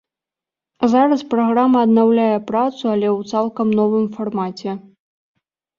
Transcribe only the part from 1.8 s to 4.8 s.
аднаўляе працу, але ў цалкам новым фармаце.